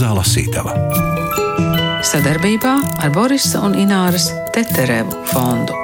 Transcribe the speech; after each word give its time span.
Mazā 0.00 0.14
lasītava. 0.16 0.72
Sadarbībā 2.08 2.70
ar 3.04 3.10
Borisa 3.12 3.60
un 3.66 3.74
Ināras 3.76 4.30
Teterevu 4.54 5.12
fondu. 5.28 5.76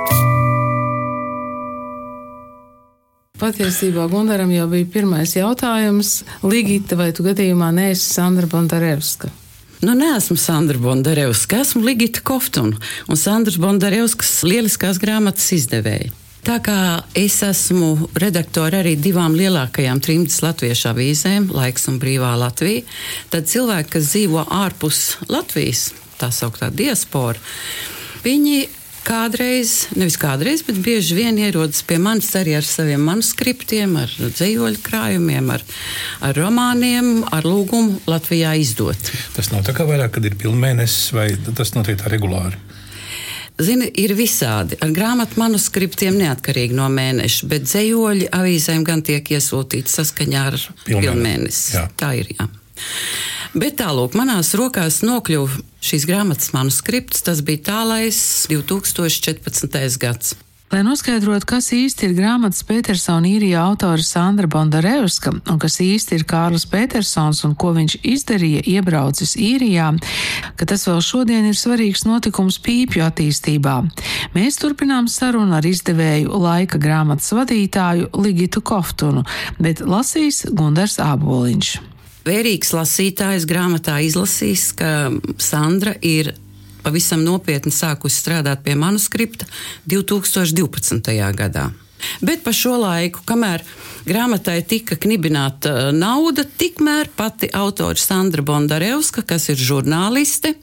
Patiesībā 3.36 4.06
Gunaram 4.08 4.48
jau 4.56 4.70
bija 4.72 4.88
pirmais 4.94 5.36
jautājums. 5.36 6.22
Ligita, 6.48 6.96
vai 6.96 7.10
tu 7.12 7.28
gadījumā 7.28 7.68
neesi 7.76 8.08
Sandra 8.08 8.48
Bondarevska? 8.48 9.28
Nu, 9.84 9.92
neesmu 9.92 10.40
Sandra 10.40 10.80
Bondarevska, 10.80 11.60
esmu 11.66 11.84
Ligita 11.84 12.24
Koftuna 12.24 12.80
un 13.12 13.20
Sandras 13.20 13.60
Bondarevskas 13.60 14.38
lieliskās 14.48 14.96
grāmatas 14.96 15.52
izdevēja. 15.60 16.16
Tā 16.46 16.60
kā 16.62 17.02
es 17.18 17.40
esmu 17.42 18.06
redaktore 18.22 18.78
arī 18.78 18.92
divām 19.02 19.34
lielākajām 19.34 19.98
trimdas 19.98 20.38
latviešu 20.44 20.92
avīzēm, 20.92 21.48
Laiks 21.50 21.88
un 21.90 21.96
Brīvā 21.98 22.36
Latvija, 22.38 22.84
tad 23.32 23.48
cilvēki, 23.50 23.90
kas 23.96 24.12
dzīvo 24.12 24.44
ārpus 24.54 25.00
Latvijas, 25.26 25.88
tā 26.20 26.28
sauktā 26.30 26.68
diaspora, 26.70 27.42
viņi 28.22 28.60
kādreiz, 29.06 29.88
nevis 29.98 30.20
kādreiz, 30.22 30.62
bet 30.66 30.78
bieži 30.86 31.18
vien 31.18 31.42
ierodas 31.42 31.82
pie 31.86 31.98
manis 32.02 32.30
arī 32.38 32.54
ar 32.60 32.70
saviem 32.70 33.02
manuskriptiem, 33.10 33.98
ar 34.04 34.14
dzīvoļu 34.22 34.84
krājumiem, 34.86 35.50
ar, 35.50 35.66
ar 36.30 36.38
romāniem, 36.38 37.24
ar 37.26 37.42
lūgumu 37.42 38.04
Latvijā 38.06 38.54
izdot. 38.62 39.10
Tas 39.34 39.50
nav 39.50 39.66
tā 39.66 39.74
kā 39.74 39.86
vairāk, 39.90 40.14
kad 40.14 40.30
ir 40.30 40.38
pilnmēnesis, 40.38 41.10
vai 41.16 41.32
tas 41.58 41.74
notiek 41.74 41.98
tā 41.98 42.14
regulāri? 42.14 42.62
Zini, 43.56 43.86
ir 43.96 44.12
visādi. 44.16 44.76
Ar 44.84 44.90
grāmatu 44.92 45.40
manuskriptiem 45.40 46.18
neatkarīgi 46.20 46.76
no 46.76 46.90
mēneša, 46.92 47.48
bet 47.48 47.64
dzējoļi 47.64 48.28
avīzēm 48.36 48.84
gan 48.84 49.00
tiek 49.06 49.30
iesūtīti 49.32 49.92
saskaņā 49.92 50.42
ar 50.50 50.58
pilnmēnesi. 50.84 51.80
Tā 51.96 52.12
ir. 52.20 52.34
Jā. 52.36 52.50
Bet 53.56 53.78
tālāk, 53.80 54.12
manās 54.18 54.52
rokās 54.58 55.00
nokļuva 55.06 55.62
šīs 55.80 56.04
grāmatas 56.08 56.52
manuskripts. 56.52 57.24
Tas 57.24 57.40
bija 57.46 57.64
tālais 57.70 58.18
2014. 58.52 59.96
gads. 60.02 60.36
Lai 60.66 60.80
noskaidrotu, 60.82 61.46
kas 61.46 61.68
īsti 61.70 62.08
ir 62.08 62.14
grāmatas 62.16 62.64
Petersona 62.66 63.28
īrijā 63.30 63.60
autora 63.62 64.02
Sandra 64.02 64.48
Bondarevska 64.50 65.30
un 65.38 65.60
kas 65.62 65.78
īsti 65.80 66.18
ir 66.18 66.24
Kārlis 66.26 66.64
Petersons 66.66 67.44
un 67.46 67.52
ko 67.54 67.70
viņš 67.76 67.94
izdarīja 68.02 68.64
iebraucis 68.74 69.36
īrijā, 69.38 69.92
ka 70.58 70.66
tas 70.66 70.88
vēl 70.88 70.98
šodien 71.06 71.46
ir 71.46 71.54
svarīgs 71.54 72.02
notikums 72.08 72.58
pīpju 72.66 73.04
attīstībā. 73.06 73.76
Mēs 74.34 74.58
turpinām 74.58 75.06
sarunu 75.06 75.54
ar 75.54 75.68
izdevēju 75.70 76.34
laika 76.42 76.82
grāmatas 76.82 77.30
vadītāju 77.38 78.10
Ligitu 78.18 78.64
Koftunu, 78.66 79.22
bet 79.62 79.84
lasīs 79.86 80.48
Gundars 80.50 80.98
Āboliņš. 80.98 81.76
Vērīgs 82.26 82.74
lasītājs 82.74 83.46
grāmatā 83.46 84.00
izlasīs, 84.02 84.72
ka 84.74 85.14
Sandra 85.38 85.94
ir 86.02 86.34
pavisam 86.86 87.24
nopietni 87.26 87.74
sākusi 87.74 88.22
strādāt 88.22 88.62
pie 88.66 88.76
manuskripta 88.78 89.48
2012. 89.90 91.18
gadā. 91.34 91.70
Bet 92.20 92.44
pa 92.44 92.52
šo 92.54 92.76
laiku, 92.78 93.22
kamēr 93.26 93.64
grāmatai 94.06 94.60
tika 94.68 94.98
knibināta 95.00 95.90
nauda, 95.96 96.44
tikmēr 96.44 97.10
pati 97.16 97.48
autors 97.56 98.04
Sandra 98.06 98.44
Bondarevska, 98.46 99.24
kas 99.26 99.48
ir 99.52 99.58
žurnāliste, 99.58 100.54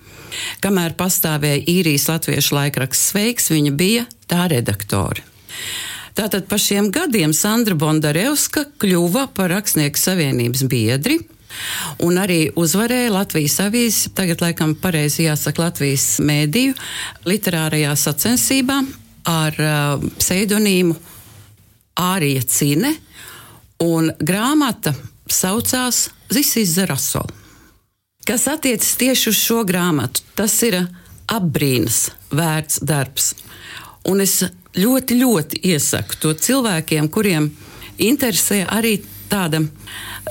kamēr 0.63 0.95
pastāvēja 0.97 1.65
īrijas 1.73 2.07
latviešu 2.11 2.55
laikraksts 2.59 3.11
Sveiks, 3.11 3.49
viņa 3.53 3.73
bija 3.77 4.05
tā 4.29 4.47
redaktore. 4.53 5.25
Tātad 6.13 6.45
pa 6.45 6.59
šiem 6.61 6.91
gadiem 6.93 7.33
Sandra 7.33 7.75
Bondarevska 7.75 8.67
kļuva 8.81 9.27
par 9.33 9.49
Rakstnieku 9.55 9.97
savienības 9.97 10.61
biedri, 10.69 11.17
Un 12.03 12.19
arī 12.21 12.47
uzvarēja 12.59 13.13
Latvijas 13.13 13.59
avīzes, 13.63 14.11
tagad 14.17 14.43
laikam 14.43 14.75
pareizi 14.79 15.27
jāsaka 15.27 15.67
Latvijas 15.67 16.17
mēdīju, 16.23 16.75
literārajā 17.29 17.93
sacensībā 17.99 18.81
ar 19.29 19.59
uh, 19.59 20.03
pseidonīmu 20.19 20.97
Ārija 22.03 22.43
Cine, 22.49 22.95
un 23.83 24.11
grāmata 24.19 24.95
saucās 25.29 26.07
Zisīs 26.33 26.75
Zarasola. 26.77 27.41
Kas 28.23 28.47
attiecas 28.47 28.95
tieši 28.95 29.29
uz 29.29 29.39
šo 29.39 29.63
grāmatu, 29.67 30.23
tas 30.35 30.55
ir 30.63 30.77
apbrīnas 31.31 32.05
vērts 32.31 32.79
darbs. 32.87 33.33
Un 34.07 34.23
es 34.23 34.39
ļoti, 34.79 35.17
ļoti 35.19 35.59
iesaku 35.73 36.19
to 36.21 36.33
cilvēkiem, 36.45 37.09
kuriem 37.11 37.49
interesē 38.01 38.63
arī 38.71 38.97
tāda 39.33 39.61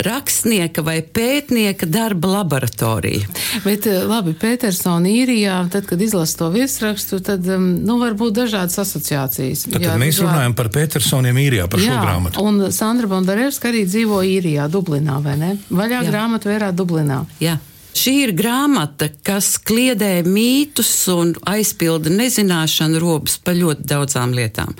rakstnieka 0.02 0.82
vai 0.86 1.00
pētnieka 1.02 1.86
darba 1.90 2.30
laboratorija. 2.38 3.26
Bet 3.64 3.86
eh, 3.90 4.02
labi, 4.08 4.34
Petersona 4.38 5.10
īrijā, 5.10 5.58
tad, 5.72 5.86
kad 5.90 6.00
izlasa 6.02 6.38
to 6.42 6.50
virsrakstu, 6.54 7.20
tad 7.24 7.46
um, 7.50 7.66
nu, 7.82 7.98
var 8.00 8.16
būt 8.18 8.38
dažādas 8.42 8.78
asociācijas. 8.84 9.66
Tad, 9.68 9.80
jā, 9.80 9.90
tad 9.92 10.02
mēs 10.02 10.22
runājam 10.22 10.56
par 10.58 10.70
Petersoniem 10.74 11.42
īrijā, 11.44 11.66
par 11.72 11.82
jā, 11.82 11.92
šo 11.92 12.06
grāmatu. 12.06 12.46
Un 12.46 12.70
Sandra 12.74 13.10
Bondarevska 13.10 13.72
arī 13.72 13.84
dzīvo 13.88 14.22
īrijā, 14.38 14.70
Dublinā, 14.72 15.18
vai 15.24 15.36
ne? 15.40 15.52
Vaļā 15.70 16.00
jā. 16.00 16.08
grāmatu 16.08 16.52
vērā 16.52 16.72
Dublinā. 16.76 17.22
Jā. 17.42 17.58
Šī 17.92 18.14
ir 18.22 18.30
grāmata, 18.32 19.10
kas 19.20 19.58
kliedē 19.60 20.22
mītus 20.24 20.88
un 21.12 21.34
aizpilda 21.52 22.08
nezināšanu 22.14 23.02
robus 23.02 23.36
par 23.44 23.58
ļoti 23.58 23.84
daudzām 23.90 24.32
lietām. 24.32 24.72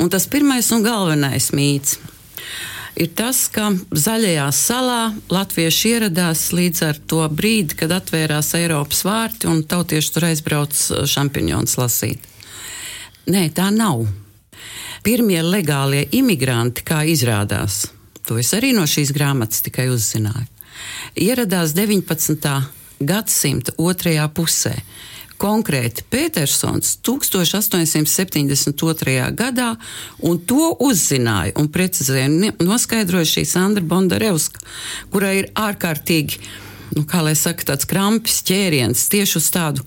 Un 0.00 0.08
tas 0.08 0.24
pirmais 0.32 0.70
un 0.72 0.86
galvenais 0.86 1.50
mīts 1.52 1.98
ir 3.00 3.10
tas, 3.16 3.46
ka 3.52 3.70
zaļajā 3.90 4.46
salā 4.54 5.00
latvieši 5.32 5.94
ieradās 5.96 6.46
līdz 6.54 6.82
ar 6.88 7.00
to 7.10 7.22
brīdi, 7.30 7.78
kad 7.78 7.94
atvērās 7.94 8.52
Eiropas 8.58 9.04
vārti 9.06 9.50
un 9.50 9.64
tautieši 9.68 10.12
tur 10.14 10.28
aizbrauc 10.30 10.74
uh, 10.74 11.04
šampiņons 11.08 11.78
lasīt. 11.80 12.30
Nē, 13.30 13.48
tā 13.56 13.70
nav. 13.74 14.04
Pirmie 15.04 15.40
legālie 15.44 16.04
imigranti, 16.16 16.84
kā 16.84 17.02
izrādās, 17.08 17.84
to 18.24 18.38
es 18.40 18.52
arī 18.56 18.72
no 18.76 18.86
šīs 18.88 19.12
grāmatas 19.16 19.64
tikai 19.64 19.90
uzzināju, 19.92 20.46
ieradās 21.20 21.74
19. 21.76 22.54
gadsimta 23.04 23.74
otrajā 23.80 24.24
pusē 24.32 24.78
konkrēti 25.40 26.04
Petersons 26.10 26.98
1872. 27.06 29.30
gadā, 29.36 29.76
un 30.22 30.38
to 30.48 30.76
uzzināja 30.84 31.52
un 31.60 31.68
precizēja 31.72 32.52
noskaidroja 32.62 33.24
šī 33.36 33.44
Sandra 33.48 33.84
Bondarevska, 33.84 34.58
kurai 35.12 35.34
ir 35.42 35.46
ārkārtīgi 35.54 36.36
nu, 36.94 37.02
kā 37.08 37.20
lai 37.24 37.34
saka, 37.38 37.64
tāds 37.72 37.86
krampis 37.90 38.42
ķēriens 38.46 39.08
tieši 39.12 39.34
uz 39.40 39.48
tādu 39.54 39.80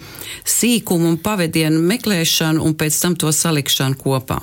sīkumu 0.47 1.05
un 1.13 1.17
pavadienu 1.23 1.79
meklēšanu 1.91 2.59
un 2.63 2.71
pēc 2.77 2.93
tam 3.03 3.13
to 3.19 3.29
salikšanu 3.33 3.95
kopā. 4.01 4.39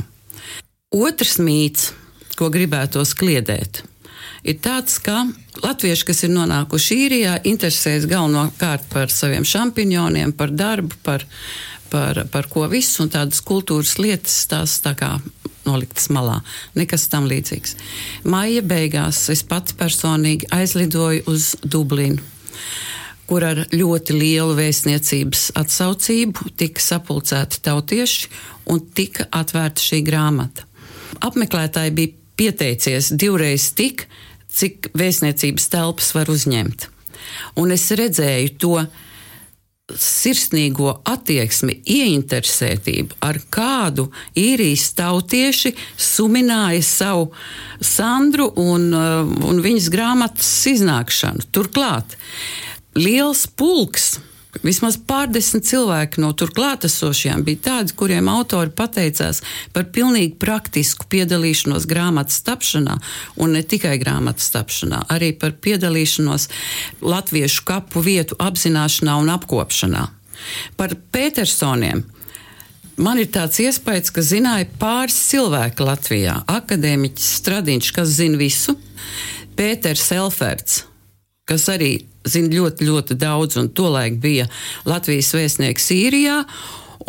Otrs 0.95 1.35
mīts, 1.43 1.83
ko 2.39 2.47
gribētos 2.55 3.11
kliedēt, 3.19 3.73
ir 4.44 4.59
tāds, 4.65 4.99
ka 5.03 5.25
latvieši, 5.65 6.06
kas 6.09 6.25
ir 6.27 6.34
nonākuši 6.34 6.99
īrijā, 7.06 7.37
interesēs 7.49 8.09
galvenokārt 8.10 8.87
par 8.93 9.12
saviem 9.12 9.47
šampiņoniem, 9.49 10.34
par 10.37 10.53
darbu, 10.55 11.00
par, 11.06 11.25
par, 11.93 12.25
par 12.32 12.50
ko 12.53 12.69
visu, 12.72 13.05
un 13.05 13.12
tādas 13.15 13.43
kultūras 13.44 13.97
lietas 14.00 14.44
tās 14.50 14.78
tā 14.84 14.94
kā 14.99 15.16
noliktas 15.65 16.10
malā. 16.12 16.43
Nekas 16.77 17.09
tam 17.12 17.28
līdzīgs. 17.31 17.77
Maija 18.28 18.62
beigās 18.62 19.25
es 19.32 19.43
pats 19.49 19.77
personīgi 19.77 20.53
aizlidoju 20.53 21.25
uz 21.32 21.55
Dublinu 21.65 22.34
kur 23.28 23.44
ar 23.47 23.62
ļoti 23.72 24.16
lielu 24.16 24.53
vēstniecības 24.59 25.47
atsaucību 25.56 26.50
tika 26.61 26.82
sapulcēti 26.82 27.62
tautieši 27.65 28.28
un 28.72 28.82
tika 28.97 29.28
atvērta 29.32 29.81
šī 29.81 30.03
grāmata. 30.05 30.67
Apmeklētāji 31.25 31.94
bija 31.97 32.14
pieteicies 32.37 33.12
divreiz 33.17 33.70
tik, 33.76 34.06
cik 34.55 34.93
vēstniecības 34.97 35.71
telpas 35.73 36.12
var 36.17 36.31
uzņemt. 36.33 36.89
Un 37.61 37.75
es 37.75 37.89
redzēju 37.95 38.55
to 38.61 38.77
sirsnīgo 40.01 40.95
attieksmi, 41.05 41.77
ieinteresētību, 41.93 43.19
ar 43.21 43.37
kādu 43.53 44.06
īrijas 44.41 44.87
tautieši 44.97 45.75
sumināja 46.01 46.81
savu 46.87 47.27
Sandru 47.85 48.49
un, 48.61 48.89
uh, 48.97 49.35
un 49.45 49.61
viņas 49.65 49.91
grāmatas 49.93 50.53
iznākšanu. 50.73 51.45
Turklāt 51.53 52.17
liels 52.97 53.45
pulks 53.47 54.15
Vismaz 54.62 54.97
pārdesmit 55.09 55.67
cilvēki 55.67 56.23
no 56.23 56.31
tur 56.39 56.53
klātesošajiem 56.55 57.43
bija 57.47 57.62
tādi, 57.69 57.95
kuriem 57.99 58.29
autori 58.31 58.71
pateicās 58.71 59.43
par 59.75 59.89
pilnīgi 59.95 60.37
praktisku 60.41 61.09
piedalīšanos 61.11 61.89
grāmatas 61.91 62.43
tapšanā, 62.47 62.99
un 63.43 63.56
ne 63.56 63.65
tikai 63.67 63.97
grāmatas 64.03 64.53
tapšanā, 64.55 65.05
arī 65.11 65.33
par 65.39 65.56
piedalīšanos 65.65 66.49
latviešu 67.03 67.67
kapu 67.67 68.05
vietu 68.05 68.39
apzināšanā 68.39 69.19
un 69.23 69.33
apkopšanā. 69.35 70.06
Par 70.77 70.95
Petersoniem 71.15 72.05
man 72.97 73.19
ir 73.19 73.31
tāds 73.35 73.59
iespējas, 73.65 74.12
ka 74.15 74.23
zināja 74.23 74.69
pāris 74.79 75.17
cilvēki 75.31 75.87
Latvijā. 75.89 76.41
Akadēmiķis 76.50 77.31
Stradiņš, 77.41 77.93
kas 77.97 78.17
zina 78.21 78.39
visu, 78.39 78.77
Pēters 79.59 80.11
Elferts, 80.15 80.83
kas 81.49 81.69
arī 81.71 81.97
zina 82.29 82.53
ļoti, 82.55 82.88
ļoti 82.88 83.19
daudz, 83.21 83.59
un 83.61 83.71
tolaik 83.75 84.19
bija 84.23 84.49
Latvijas 84.88 85.35
vēstnieks 85.37 85.91
Sīrijā. 85.91 86.41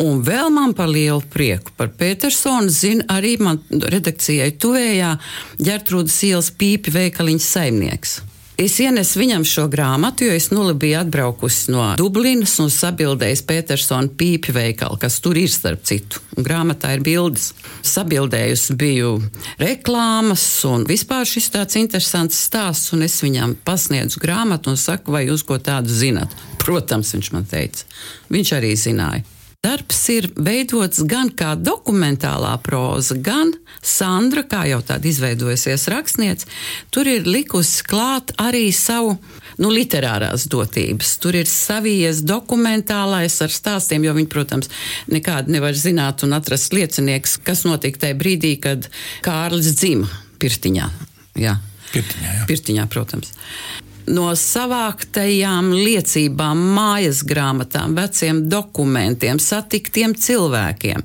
Un 0.02 0.20
vēl 0.20 0.50
man 0.52 0.74
par 0.76 0.90
lielu 0.92 1.22
prieku 1.32 1.72
par 1.76 1.88
Petersonu 1.96 2.68
zina 2.68 3.06
arī 3.16 3.36
man 3.40 3.62
redakcijai 3.70 4.50
tuvējā 4.60 5.14
Gertrūdas 5.56 6.18
ielas 6.28 6.50
pīpi 6.52 6.92
veikaliņas 6.92 7.52
saimnieks. 7.56 8.18
Es 8.56 8.78
ienesu 8.80 9.18
viņam 9.20 9.42
šo 9.44 9.66
grāmatu, 9.68 10.24
jo 10.24 10.32
es 10.32 10.46
nulli 10.48 10.72
biju 10.80 10.96
atbraukusi 11.02 11.74
no 11.74 11.90
Dublinas 12.00 12.54
un 12.64 12.70
sabildēju 12.72 13.42
Petersona 13.44 14.08
pīpju 14.08 14.54
veikalu, 14.56 14.96
kas 15.02 15.18
tur 15.20 15.36
ir 15.36 15.52
starp 15.52 15.84
citu. 15.84 16.22
Un 16.38 16.46
grāmatā 16.46 16.94
ir 16.96 17.04
bildes. 17.04 17.50
Sabildējusi 17.84 18.78
biju 18.80 19.12
reklāmas 19.60 20.46
un 20.70 20.88
vispār 20.88 21.28
šis 21.28 21.52
tāds 21.52 21.76
interesants 21.76 22.40
stāsts, 22.48 22.96
un 22.96 23.04
es 23.04 23.20
viņam 23.20 23.58
pasniedzu 23.60 24.24
grāmatu 24.24 24.72
un 24.72 24.80
saku, 24.80 25.12
vai 25.12 25.26
jūs 25.26 25.44
ko 25.44 25.60
tādu 25.60 25.92
zinat? 25.92 26.32
Protams, 26.64 27.12
viņš 27.12 27.32
man 27.36 27.44
teica. 27.52 27.84
Viņš 28.32 28.56
arī 28.56 28.72
zināja. 28.80 29.35
Darbs 29.66 30.04
ir 30.14 30.28
veidots 30.38 31.00
gan 31.10 31.32
kā 31.34 31.56
dokumentālā 31.58 32.52
proza, 32.62 33.16
gan 33.18 33.50
Sandra, 33.82 34.44
kā 34.46 34.60
jau 34.70 34.78
tāda 34.86 35.08
izveidojusies 35.10 35.88
rakstniece, 35.90 36.46
tur 36.94 37.08
ir 37.10 37.26
likusi 37.26 37.82
klāt 37.88 38.30
arī 38.38 38.68
savu 38.70 39.16
nu, 39.58 39.72
literārās 39.72 40.46
dotības. 40.52 41.16
Tur 41.22 41.38
ir 41.40 41.50
savies 41.50 42.20
dokumentālais 42.26 43.40
ar 43.42 43.54
stāstiem, 43.54 44.06
jo 44.06 44.14
viņi, 44.14 44.30
protams, 44.30 44.70
nekādi 45.10 45.56
nevar 45.56 45.74
zināt 45.74 46.22
un 46.26 46.36
atrast 46.38 46.76
liecinieks, 46.76 47.40
kas 47.46 47.64
notika 47.66 48.04
tajā 48.06 48.18
brīdī, 48.22 48.54
kad 48.62 48.86
Kārlis 49.26 49.74
dzima 49.80 50.06
Pirtiņā. 50.42 50.92
Jā. 51.42 51.58
Pirtiņā, 51.90 52.38
jā. 52.38 52.46
Pirtiņā, 52.46 52.86
protams 52.92 53.34
no 54.12 54.28
savāktajām 54.38 55.72
liecībām, 55.74 56.62
mājas 56.76 57.22
grāmatām, 57.26 57.96
veciem 57.98 58.44
dokumentiem, 58.50 59.40
satiktiem 59.42 60.14
cilvēkiem. 60.14 61.04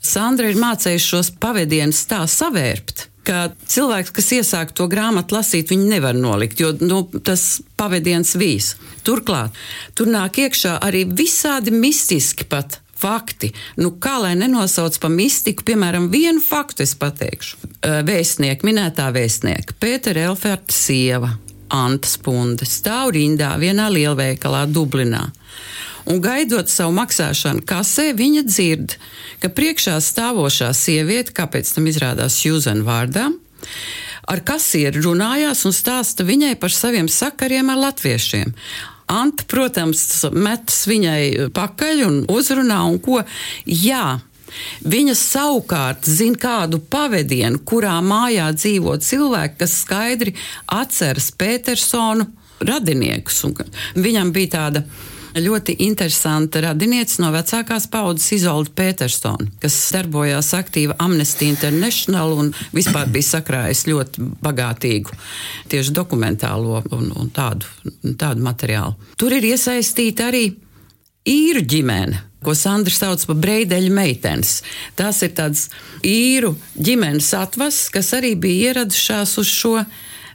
Sandra 0.00 0.50
ir 0.50 0.60
mācījusi 0.60 1.06
šos 1.12 1.32
pavadienus 1.40 2.04
tā 2.10 2.24
savērpt. 2.28 3.08
Ka 3.28 3.50
cilvēks, 3.68 4.12
kas 4.16 4.30
iesāk 4.38 4.70
to 4.72 4.86
grāmatu 4.88 5.36
lasīt, 5.36 5.68
viņu 5.68 5.88
nevar 5.90 6.16
nolikt, 6.16 6.62
jo 6.62 6.72
nu, 6.80 7.02
tas 7.20 7.58
pavadiens 7.76 8.32
vīs. 8.40 8.72
Turklāt, 9.04 9.56
tur 9.92 10.08
nāk 10.08 10.40
iekšā 10.40 10.78
arī 10.84 11.04
visādi 11.04 11.74
mistiski 11.74 12.48
pat 12.48 12.80
fakti. 12.98 13.52
Nu, 13.76 13.92
kā 14.00 14.16
lai 14.22 14.32
nenosauc 14.38 14.96
par 15.02 15.12
mistiku, 15.12 15.66
piemēram, 15.68 16.08
vienu 16.12 16.40
faktu 16.42 16.86
es 16.86 16.96
pateikšu. 16.98 17.60
Vēstnieka, 18.08 18.66
minētā 18.66 19.10
vēstnieka, 19.14 19.76
Pētera 19.78 20.30
Elferta 20.32 20.74
sieva, 20.74 21.34
Anta 21.74 22.08
Spunde 22.08 22.66
stāv 22.68 23.12
rindā 23.16 23.52
vienā 23.60 23.88
lielveikalā 23.92 24.66
Dublinā. 24.70 25.26
Un 26.08 26.22
gaidot 26.24 26.70
savu 26.72 26.94
maksāšanu 26.96 27.64
kasē, 27.68 28.14
viņa 28.16 28.42
dzird, 28.48 28.94
ka 29.42 29.50
priekšā 29.52 29.98
stāvošā 30.00 30.70
sieviete, 30.72 31.34
kāpēc 31.36 31.68
tam 31.74 31.88
izrādās 31.90 32.38
Jūzena 32.46 32.86
vārdā, 32.86 33.26
ar 34.28 34.44
kasieru 34.44 35.04
runājās 35.10 35.66
un 35.68 35.76
stāsta 35.76 36.24
viņai 36.24 36.54
par 36.60 36.72
saviem 36.72 37.10
sakariem 37.12 37.68
ar 37.74 37.82
latviešiem. 37.88 38.54
Anta, 39.08 39.44
protams, 39.48 40.02
metas 40.36 40.82
viņai 40.88 41.50
pakaļ 41.56 42.02
un 42.04 42.16
uzrunā, 42.28 42.82
un 42.88 42.98
ko? 43.00 43.22
Jā, 43.64 44.18
Viņa 44.88 45.14
savukārt 45.18 46.08
zina 46.08 46.38
kādu 46.40 46.80
pavadienu, 46.90 47.60
kurā 47.68 47.98
mājā 48.04 48.48
dzīvo 48.56 48.96
cilvēki, 49.02 49.60
kas 49.60 49.76
skaidri 49.84 50.34
atceras 50.66 51.30
Petersonu 51.38 52.28
radiniekus. 52.64 53.44
Viņam 53.98 54.32
bija 54.34 54.54
tāda 54.56 54.84
ļoti 55.38 55.76
interesanta 55.84 56.62
radiniece 56.64 57.22
no 57.22 57.30
vecākās 57.34 57.86
paudzes 57.92 58.32
Izolda 58.38 58.72
Petersona, 58.74 59.48
kas 59.62 59.76
darbojās 59.94 60.52
aktīvi 60.56 60.96
Amnesty 60.98 61.48
International 61.52 62.34
un 62.38 62.52
vispār 62.74 63.10
bija 63.12 63.34
sakrājis 63.34 63.86
ļoti 63.90 64.28
bagātīgu 64.44 65.18
tieši 65.70 65.94
dokumentālo 65.94 66.82
un, 66.96 67.12
un 67.12 67.30
tādu, 67.34 67.68
tādu 68.18 68.44
materiālu. 68.44 68.96
Tur 69.20 69.36
ir 69.36 69.52
iesaistīta 69.52 70.30
arī 70.32 70.48
īru 71.28 71.64
ģimene 71.68 72.24
ko 72.44 72.54
Sandra 72.54 72.94
sauc 72.94 73.24
par 73.26 73.38
breideļu 73.42 73.90
meitenes. 73.94 74.60
Tās 74.98 75.22
ir 75.26 75.34
tādas 75.36 75.66
īru 76.06 76.54
ģimenes 76.76 77.32
atvases, 77.36 77.88
kas 77.92 78.12
arī 78.16 78.34
bija 78.38 78.70
ieradušās 78.70 79.34
uz 79.42 79.50
šo 79.50 79.74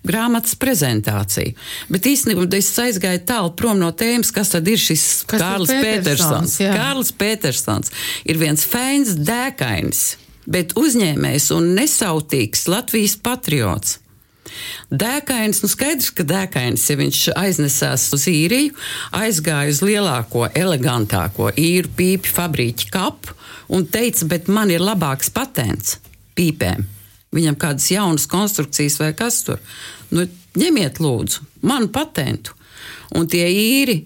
grāmatas 0.03 0.57
prezentāciju. 0.59 1.55
Bet 1.91 2.09
īstenībā 2.11 2.45
es 2.57 2.73
aizgāju 2.83 3.23
tālu 3.27 3.53
prom 3.55 3.79
no 3.79 3.93
tēmas, 3.95 4.33
kas 4.35 4.51
tad 4.51 4.67
ir 4.67 4.81
šis 4.81 5.23
kas 5.31 5.45
Kārlis 5.45 5.71
Petersons. 5.71 6.57
Kārlis 6.59 7.13
Petersons 7.15 7.93
ir 8.27 8.41
viens 8.41 8.67
feins 8.67 9.15
dēkainis, 9.15 10.05
bet 10.43 10.75
uzņēmējs 10.79 11.49
un 11.55 11.71
nesautīgs 11.79 12.67
Latvijas 12.67 13.15
patriots. 13.23 14.02
Dēkains, 14.93 15.61
nu 15.63 15.69
skaidrs, 15.71 16.11
ka 16.13 16.25
dēkains, 16.27 16.85
ja 16.89 16.97
viņš 16.99 17.21
aiznesās 17.39 18.09
uz 18.15 18.27
īriju, 18.29 18.73
aizgāja 19.15 19.71
uz 19.71 19.81
lielāko, 19.85 20.47
elegantāko 20.53 21.51
īru 21.57 21.91
pīpju 21.97 22.35
fabriķu 22.35 22.89
kapu 22.93 23.37
un 23.73 23.87
teica, 23.89 24.27
bet 24.29 24.51
man 24.51 24.73
ir 24.73 24.83
labāks 24.83 25.31
patents 25.33 25.97
pīpēm. 26.37 26.85
Viņam 27.33 27.57
kādas 27.57 27.89
jaunas 27.89 28.27
konstrukcijas 28.29 28.99
vai 29.01 29.13
kas 29.17 29.41
tur. 29.47 29.61
Nu, 30.13 30.27
ņemiet 30.59 31.01
lūdzu 31.01 31.47
manu 31.65 31.89
patentu. 31.93 32.53
Un 33.17 33.25
tie 33.29 33.45
īri 33.49 34.03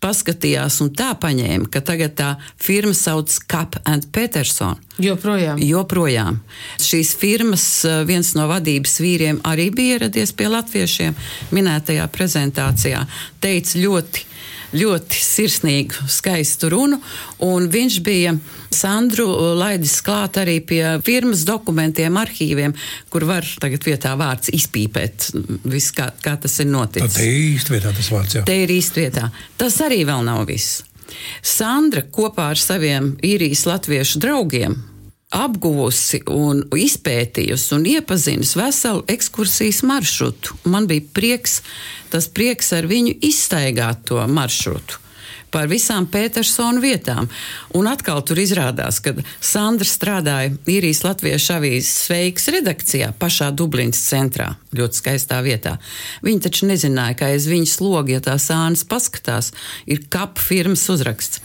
paskatījās 0.00 0.80
un 0.84 0.92
tā 0.96 1.10
paņēma, 1.20 1.68
ka 1.72 1.82
tagad 1.84 2.16
tā 2.18 2.30
firma 2.60 2.94
sauc 2.96 3.32
Cap 3.50 3.76
and 3.84 4.08
Peterson. 4.12 4.78
Joprojām. 5.00 5.60
Joprojām. 5.64 6.40
Šīs 6.80 7.14
firmas 7.20 7.66
eh, 7.88 8.02
viens 8.08 8.34
no 8.36 8.48
vadības 8.50 8.98
vīriem 9.00 9.42
arī 9.48 9.70
bija 9.74 9.98
ieradies 9.98 10.32
pie 10.36 10.48
latviešiem 10.52 11.16
minētajā 11.56 12.08
prezentācijā. 12.12 13.04
Teica 13.40 13.80
ļoti 13.80 14.29
ļoti 14.76 15.20
sirsnīgu, 15.24 16.06
skaistu 16.10 16.70
runu, 16.72 17.00
un 17.44 17.68
viņš 17.70 18.00
bija 18.06 18.34
Sandru 18.70 19.26
laidis 19.58 19.96
klāt 20.06 20.38
arī 20.38 20.60
pie 20.62 20.82
firmas 21.04 21.42
dokumentiem, 21.48 22.18
arhīviem, 22.20 22.74
kur 23.10 23.26
var 23.26 23.46
tagad 23.62 23.86
vietā 23.86 24.14
vārds 24.18 24.52
izpīpēt, 24.54 25.30
viss 25.66 25.94
kā, 25.96 26.10
kā 26.22 26.36
tas 26.40 26.60
ir 26.62 26.70
noticis. 26.70 27.18
Te 27.18 27.26
ir 27.26 27.56
īsti 27.56 27.74
vietā 27.74 27.94
tas 27.96 28.12
vārds, 28.14 28.38
jā. 28.38 28.44
Te 28.46 28.60
ir 28.62 28.70
īsti 28.76 29.02
vietā. 29.02 29.26
Tas 29.58 29.80
arī 29.82 30.04
vēl 30.08 30.22
nav 30.28 30.46
viss. 30.50 30.84
Sandra 31.42 32.04
kopā 32.06 32.52
ar 32.52 32.60
saviem 32.60 33.16
īrijas 33.26 33.66
latviešu 33.66 34.22
draugiem 34.22 34.78
apguvusi 35.30 36.22
un 36.30 36.64
izpētījusi 36.74 37.74
un 37.76 37.84
iepazinusi 37.86 38.58
veselu 38.58 39.04
ekskursijas 39.14 39.84
maršrutu. 39.86 40.56
Man 40.70 40.88
bija 40.90 41.06
prieks, 41.14 41.60
tas 42.10 42.26
prieks 42.28 42.72
ar 42.74 42.90
viņu 42.90 43.14
izstaigāt 43.30 44.02
to 44.10 44.18
maršrutu. 44.26 44.98
Par 45.50 45.66
visām 45.66 46.04
Petersona 46.06 46.78
vietām. 46.78 47.26
Un 47.74 47.88
atkal 47.90 48.20
tur 48.22 48.38
izrādās, 48.38 49.00
ka 49.02 49.16
Sandra 49.42 49.86
strādāja 49.86 50.52
īrijas 50.70 51.02
latviešu 51.02 51.56
avīzes 51.56 51.90
sveiks 52.04 52.46
redakcijā, 52.54 53.10
pašā 53.18 53.50
Dublinas 53.50 53.98
centrā, 54.04 54.52
ļoti 54.78 55.00
skaistā 55.02 55.40
vietā. 55.42 55.74
Viņi 56.22 56.44
taču 56.46 56.70
nezināja, 56.70 57.18
ka 57.18 57.32
aiz 57.34 57.50
viņas 57.50 57.80
logi, 57.82 58.14
ja 58.14 58.22
tā 58.22 58.38
sānis 58.38 58.86
paskatās, 58.86 59.50
ir 59.90 60.06
kapa 60.06 60.38
firmas 60.38 60.86
uzraksts. 60.90 61.42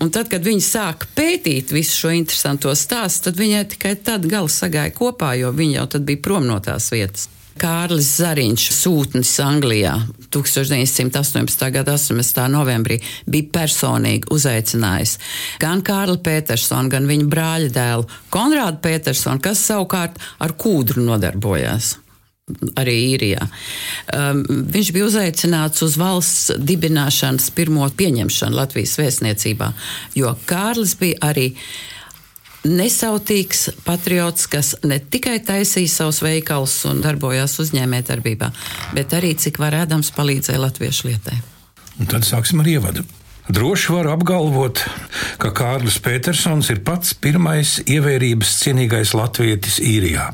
Un 0.00 0.08
tad, 0.08 0.30
kad 0.32 0.44
viņi 0.44 0.62
sāka 0.64 1.08
pētīt 1.16 1.74
visu 1.76 2.06
šo 2.06 2.14
interesanto 2.16 2.72
stāstu, 2.72 3.28
tad 3.28 3.40
viņai 3.40 3.66
tikai 3.74 3.92
tad 4.00 4.24
gala 4.28 4.48
sagāja 4.48 4.94
kopā, 4.96 5.34
jo 5.36 5.52
viņi 5.52 5.76
jau 5.76 5.86
tad 5.92 6.08
bija 6.08 6.22
prom 6.24 6.48
no 6.48 6.56
tās 6.64 6.88
vietas. 6.94 7.28
Kārlis 7.60 8.08
Zariņš, 8.16 8.66
sūtnis 8.72 9.34
Anglijā 9.44 9.92
1918. 10.32 11.66
gada 11.74 11.98
18. 11.98 12.40
novembrī, 12.48 12.96
bija 13.28 13.50
personīgi 13.60 14.30
uzaicinājis 14.32 15.18
gan 15.60 15.84
Kārli 15.84 16.16
Petersonu, 16.24 16.88
gan 16.88 17.08
viņa 17.10 17.28
brāļa 17.34 17.72
dēlu 17.76 18.08
Konrādu 18.32 18.80
Petersonu, 18.86 19.42
kas 19.44 19.66
savukārt 19.68 20.16
ar 20.40 20.56
kūdru 20.56 21.04
nodarbojās 21.04 21.98
arī 22.80 22.96
īrijā. 23.14 23.46
Um, 24.14 24.42
viņš 24.74 24.90
bija 24.96 25.08
uzaicināts 25.08 25.84
uz 25.86 25.96
valsts 26.00 26.50
dibināšanas 26.58 27.50
pirmo 27.56 27.86
pieņemšanu 27.96 28.58
Latvijas 28.58 28.96
vēstniecībā, 29.00 29.72
jo 30.18 30.34
Kārlis 30.50 30.96
bija 31.00 31.20
arī 31.30 31.50
nesautīgs 32.66 33.70
patriots, 33.86 34.44
kas 34.50 34.74
ne 34.84 34.98
tikai 35.00 35.38
taisīja 35.44 35.88
savus 35.88 36.20
veikalus 36.24 36.74
un 36.90 37.00
darbojās 37.04 37.56
uzņēmējdarbībā, 37.62 38.50
bet 38.96 39.16
arī 39.16 39.32
cik 39.40 39.62
var 39.62 39.78
ēdams 39.84 40.12
palīdzēja 40.16 40.60
latviešu 40.66 41.08
lietai. 41.08 41.40
Un 42.00 42.08
tad 42.08 42.28
sāksim 42.28 42.60
ar 42.60 42.68
ievadu. 42.68 43.04
Droši 43.50 43.90
varu 43.92 44.12
apgalvot, 44.14 44.78
ka 45.42 45.50
Kārlis 45.50 45.96
Petersons 46.04 46.68
ir 46.70 46.84
pats 46.86 47.16
pirmais 47.18 47.80
ievērības 47.82 48.52
cienīgais 48.60 49.10
latvietis 49.18 49.80
īrijā. 49.82 50.28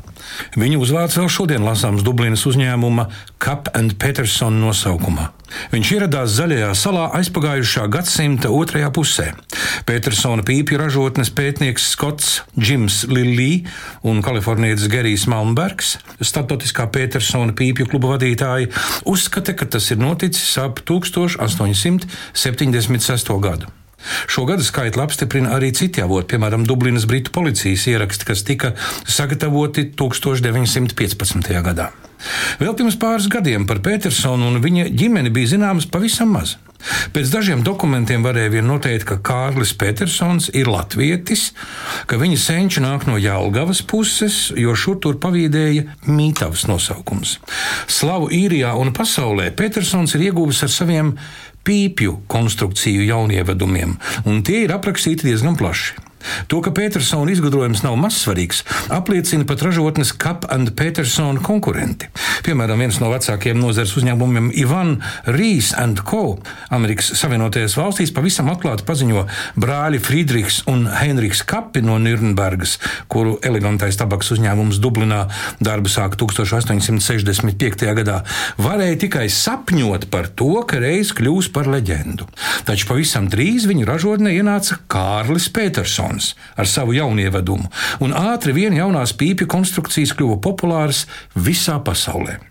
Viņa 0.59 0.77
uzvārds 0.77 1.17
vēl 1.17 1.31
šodien 1.31 1.65
lasāms 1.65 2.05
Dublinas 2.05 2.45
uzņēmuma 2.45 3.07
Cup 3.41 3.71
and 3.73 3.97
Peterson 3.97 4.61
nosaukumā. 4.61 5.31
Viņš 5.71 5.91
ieradās 5.95 6.33
Zaļajā 6.35 6.73
salā 6.75 7.05
aizpagājušā 7.17 7.85
gadsimta 7.91 8.49
otrajā 8.51 8.89
pusē. 8.93 9.27
Petersona 9.87 10.43
pīpju 10.43 10.79
ražotnes 10.81 11.31
pētnieks 11.31 11.85
Skots 11.93 12.41
Džims 12.59 13.05
Lillī 13.07 13.63
un 14.03 14.19
kalifornietis 14.25 14.89
Gerijs 14.91 15.23
Malmbergs, 15.31 15.95
starptautiskā 16.19 16.89
Petersona 16.91 17.55
pīpju 17.55 17.87
kluba 17.93 18.17
vadītāji, 18.17 18.67
uzskata, 19.07 19.55
ka 19.55 19.69
tas 19.77 19.87
ir 19.95 20.01
noticis 20.03 20.57
ap 20.59 20.83
1876. 23.07 23.41
gadu. 23.41 23.73
Šo 24.27 24.45
gadu 24.45 24.63
skaitli 24.63 25.01
apstiprina 25.01 25.55
arī 25.57 25.71
citi 25.75 26.03
avoti, 26.03 26.35
piemēram, 26.35 26.67
Dublinas 26.69 27.07
Britu 27.09 27.33
policijas 27.33 27.87
ieraksti, 27.89 28.27
kas 28.29 28.43
tika 28.45 28.73
sagatavoti 29.09 29.89
1915. 29.97 31.49
gadā. 31.65 31.89
Vēl 32.61 32.73
pirms 32.77 32.97
pāris 33.01 33.27
gadiem 33.29 33.67
par 33.69 33.81
Petersonu 33.85 34.51
un 34.51 34.61
viņa 34.61 34.87
ģimeni 34.93 35.33
bija 35.33 35.55
zināms 35.55 35.89
pavisam 35.89 36.33
maz. 36.33 36.55
Pēc 37.13 37.31
dažiem 37.33 37.63
dokumentiem 37.65 38.21
varēja 38.25 38.51
vien 38.53 38.67
noteikt, 38.69 39.07
ka 39.09 39.17
Kārlis 39.25 39.73
Petersons 39.77 40.51
ir 40.53 40.69
latvietis, 40.69 41.49
ka 42.09 42.19
viņa 42.21 42.37
senči 42.37 42.83
nāk 42.83 43.07
no 43.09 43.17
Jālgavas 43.17 43.81
puses, 43.81 44.51
jo 44.53 44.75
šur 44.77 44.99
tur 45.01 45.17
pavīdēja 45.21 45.87
mītavas 46.05 46.67
nosaukums. 46.69 47.37
Slavu 47.89 48.29
īrijā 48.33 48.75
un 48.77 48.93
pasaulē 48.93 49.49
Petersons 49.57 50.13
ir 50.15 50.29
ieguvis 50.29 50.61
ar 50.67 50.73
saviem 50.73 51.15
pīpju 51.65 52.21
konstrukciju 52.31 53.07
jaunievedumiem, 53.07 53.97
un 54.25 54.43
tie 54.43 54.65
ir 54.65 54.75
aprakstīti 54.75 55.29
diezgan 55.29 55.57
plaši. 55.59 56.06
To, 56.51 56.61
ka 56.63 56.71
Petersona 56.75 57.33
izgudrojums 57.33 57.83
nav 57.85 57.97
mazsvarīgs, 57.99 58.63
apliecina 58.93 59.47
pat 59.47 59.63
ražotnes 59.65 60.13
Cup 60.17 60.47
and 60.53 60.73
Petersona 60.77 61.41
konkurenti. 61.43 62.09
Piemēram, 62.45 62.79
viens 62.83 62.99
no 63.01 63.09
vecākajiem 63.11 63.59
nozares 63.59 63.95
uzņēmumiem 63.99 64.51
Ivan 64.59 64.97
Rīs 65.27 65.73
Co. 66.07 66.23
Amerikas 66.73 67.11
Savienotajās 67.19 67.77
valstīs 67.77 68.13
pavisam 68.15 68.51
atklāti 68.51 68.85
paziņo 68.87 69.25
brāļi 69.59 69.99
Friedrichs 70.03 70.61
un 70.71 70.85
Heinrichs 70.91 71.43
Kapi 71.47 71.81
no 71.85 71.97
Nürnbergas, 72.01 72.77
kuru 73.11 73.37
elegantais 73.45 73.97
tabaks 73.99 74.31
uzņēmums 74.35 74.81
Dublinā 74.83 75.25
darbu 75.63 75.91
sāka 75.91 76.19
1865. 76.19 77.87
gadā, 78.01 78.21
varēja 78.61 79.01
tikai 79.07 79.27
sapņot 79.33 80.07
par 80.13 80.29
to, 80.37 80.53
ka 80.67 80.81
reiz 80.83 81.13
kļūs 81.17 81.51
par 81.55 81.69
leģendu. 81.71 82.27
Taču 82.67 82.89
pavisam 82.89 83.29
drīz 83.31 83.63
viņu 83.69 83.85
ražotnē 83.87 84.33
ienāca 84.35 84.75
Kārlis 84.91 85.47
Petersons. 85.55 86.33
Ar 86.59 86.67
savu 86.67 86.97
jaunievedumu, 86.97 87.69
un 88.03 88.15
ātri 88.17 88.51
vien 88.57 88.75
jaunās 88.75 89.15
pīpju 89.15 89.47
konstrukcijas 89.53 90.11
kļuva 90.17 90.41
populāras 90.43 91.05
visā 91.33 91.77
pasaulē. 91.79 92.41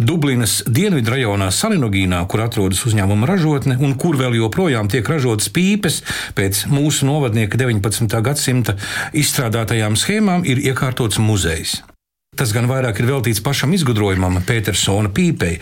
Dublinas 0.00 0.62
dienvidu 0.64 1.12
rajonā 1.12 1.50
Salinogīnā, 1.52 2.22
kur 2.26 2.40
atrodas 2.46 2.80
uzņēmuma 2.88 3.28
ražotne 3.28 3.76
un 3.84 3.92
kur 4.00 4.16
vēl 4.16 4.38
joprojām 4.38 4.88
tiek 4.90 5.06
ražotas 5.06 5.52
pīpes 5.52 6.00
pēc 6.38 6.64
mūsu 6.72 7.06
novadnieka 7.06 7.60
19. 7.60 8.18
gadsimta 8.24 8.78
izstrādātajām 9.12 10.00
schēmām, 10.00 10.48
ir 10.48 10.64
iekārtots 10.72 11.20
muzejs. 11.20 11.82
Tas 12.38 12.52
gan 12.54 12.68
vairāk 12.70 13.00
ir 13.02 13.08
veltīts 13.10 13.42
pašam 13.42 13.72
izgudrojumam, 13.74 14.38
Petersona 14.46 15.10
pīpei, 15.12 15.58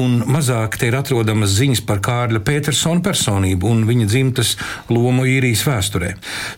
un 0.00 0.22
mazāk 0.26 0.78
te 0.80 0.88
ir 0.88 0.96
atrodamas 0.98 1.52
ziņas 1.58 1.82
par 1.86 2.00
Kārļa 2.04 2.40
Petersona 2.46 3.04
personību 3.04 3.68
un 3.68 3.84
viņa 3.86 4.08
dzimtas 4.08 4.54
lomu 4.90 5.26
īrijas 5.28 5.62
vēsturē. 5.68 6.14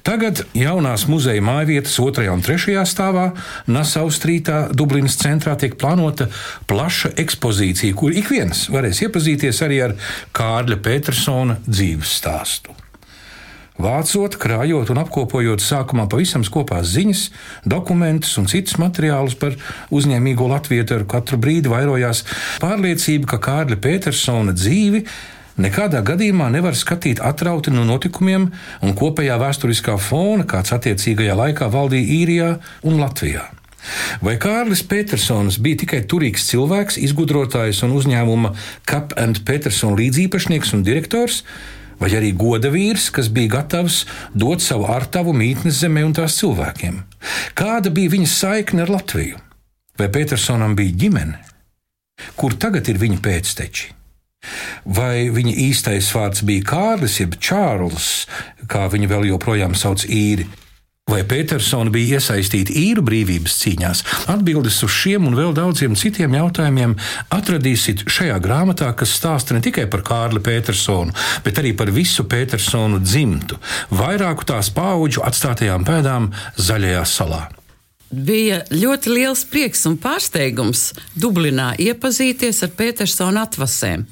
Tagad 0.07 0.45
jaunās 0.57 1.05
muzeja 1.11 1.45
mājvietas 1.45 1.99
otrajā 2.01 2.33
un 2.39 2.45
trešajā 2.47 2.85
stāvā 2.89 3.27
Nassau 3.69 4.07
strītā 4.15 4.63
Dublinas 4.73 5.19
centrā 5.21 5.57
tiek 5.61 5.75
plānota 5.81 6.31
plaša 6.71 7.13
ekspozīcija, 7.21 7.99
kur 7.99 8.17
ik 8.17 8.31
viens 8.33 8.69
varēs 8.73 9.03
iepazīties 9.05 9.65
arī 9.67 9.83
ar 9.91 9.99
Kārļa 10.37 10.81
Petersona 10.87 11.61
dzīves 11.67 12.21
stāstu. 12.23 12.80
Vācot, 13.81 14.35
krājot 14.37 14.91
un 14.93 15.01
apkopojot 15.01 15.63
sākumā 15.65 16.05
pavisam 16.11 16.45
kopās 16.45 16.91
ziņas, 16.93 17.23
dokumentus 17.65 18.37
un 18.41 18.49
citus 18.51 18.77
materiālus 18.81 19.37
par 19.41 19.57
uzņēmīgo 19.95 20.49
latviešu, 20.51 20.99
ar 20.99 21.07
katru 21.09 21.39
brīdi 21.41 21.73
vairojās 21.73 22.25
pārliecība, 22.61 23.31
ka 23.33 23.39
Kārļa 23.47 23.79
Petersona 23.81 24.53
dzīvi 24.57 25.05
nekādā 25.61 26.03
gadījumā 26.05 26.51
nevar 26.53 26.77
skatīt 26.77 27.23
atrauti 27.25 27.73
no 27.73 27.87
notikumiem 27.89 28.51
un 28.85 28.97
kopējā 28.97 29.39
vēsturiskā 29.41 29.97
fona, 30.01 30.45
kāds 30.49 30.77
attiecīgajā 30.77 31.39
laikā 31.41 31.71
valdīja 31.73 32.13
Īrijā 32.21 32.53
un 32.85 33.01
Latvijā. 33.01 33.49
Vai 34.21 34.37
Kārlis 34.41 34.83
Petersons 34.85 35.57
bija 35.63 35.83
tikai 35.87 36.03
turīgs 36.05 36.45
cilvēks, 36.51 37.01
izgudrotājs 37.01 37.81
un 37.87 37.97
uzņēmuma 37.97 38.53
Cap 38.89 39.17
and 39.21 39.41
Peterson 39.49 39.97
līdzīpašnieks 39.97 40.75
un 40.77 40.85
direktors, 40.85 41.45
vai 42.01 42.11
arī 42.17 42.33
goda 42.37 42.71
vīrs, 42.73 43.11
kas 43.15 43.29
bija 43.33 43.57
gatavs 43.59 44.03
dot 44.35 44.65
savu 44.65 44.89
artavu 44.91 45.35
mītnes 45.37 45.83
zemē 45.83 46.05
un 46.09 46.17
tās 46.17 46.39
cilvēkiem? 46.41 47.03
Kāda 47.59 47.93
bija 47.95 48.17
viņa 48.17 48.33
saikne 48.33 48.87
ar 48.87 48.93
Latviju? 48.97 49.39
Vai 50.01 50.09
Petersonam 50.09 50.77
bija 50.79 50.97
ģimene? 51.05 51.41
Kur 52.37 52.57
tagad 52.61 52.89
ir 52.89 53.01
viņa 53.01 53.21
pēcteči? 53.25 53.91
Vai 54.89 55.29
viņa 55.29 55.53
īstais 55.69 56.09
vārds 56.17 56.41
bija 56.49 56.65
Kārlis, 56.71 57.19
jeb 57.21 57.37
Čārlis, 57.37 58.09
kā 58.71 58.87
viņu 58.93 59.11
vēl 59.11 59.29
joprojām 59.35 59.77
sauc 59.77 60.07
īri? 60.09 60.49
Vai 61.11 61.25
Petersona 61.27 61.91
bija 61.91 62.21
iesaistīta 62.21 62.71
īru 62.77 63.03
brīvības 63.03 63.57
cīņās? 63.65 64.03
Atbildes 64.31 64.77
uz 64.87 64.93
šiem 64.95 65.27
un 65.27 65.35
vēl 65.35 65.51
daudziem 65.57 65.97
citiem 65.99 66.37
jautājumiem 66.39 66.95
atradīsiet 67.35 68.05
šajā 68.07 68.37
grāmatā, 68.45 68.93
kas 68.95 69.17
stāsta 69.19 69.57
ne 69.57 69.63
tikai 69.65 69.89
par 69.91 70.05
Kārli 70.07 70.43
Petersonu, 70.45 71.11
bet 71.43 71.59
arī 71.59 71.73
par 71.75 71.91
visu 71.91 72.29
Petersonu 72.31 73.03
dzimtu, 73.03 73.59
vairāku 73.91 74.47
tās 74.53 74.71
pauģu 74.77 75.25
atstātajām 75.27 75.89
pēdām 75.89 76.31
Zaļajā 76.61 77.03
salā. 77.11 77.43
Bija 78.11 78.63
ļoti 78.71 79.11
liels 79.11 79.43
prieks 79.51 79.87
un 79.91 79.99
pārsteigums 79.99 80.93
Dublinā 81.19 81.73
iepazīties 81.91 82.63
ar 82.67 82.75
Petersona 82.79 83.49
atvasēm. 83.49 84.07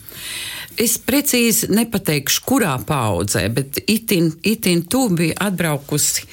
Es 0.78 0.94
precīzi 1.02 1.72
nepateikšu, 1.74 2.44
kurā 2.46 2.76
paudzē, 2.86 3.48
bet 3.50 3.80
itin, 3.90 4.30
itin 4.46 4.84
tu 4.86 5.08
bija 5.10 5.34
atbraukusi 5.48 6.26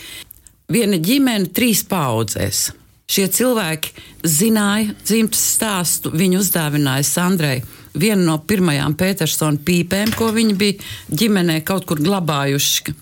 viena 0.72 0.98
ģimene 1.02 1.52
trīs 1.56 1.84
paudzēs. 1.90 2.72
Šie 3.06 3.28
cilvēki 3.30 3.92
zināja 4.26 4.96
dzimtas 5.06 5.44
stāstu, 5.56 6.10
viņi 6.10 6.40
uzdāvināja 6.42 7.06
Sandrai 7.06 7.60
vienu 7.96 8.26
no 8.26 8.40
pirmajām 8.42 8.96
Petersona 8.98 9.62
pīpēm, 9.62 10.16
ko 10.18 10.32
viņi 10.36 10.56
bija 10.58 11.18
ģimenē 11.22 11.60
kaut 11.68 11.86
kur 11.90 12.02
glabājuši. 12.02 12.96